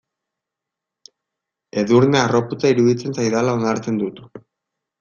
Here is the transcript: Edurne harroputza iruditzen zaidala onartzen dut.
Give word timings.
Edurne 1.83 2.21
harroputza 2.23 2.73
iruditzen 2.77 3.17
zaidala 3.19 3.57
onartzen 3.61 4.01
dut. 4.05 4.27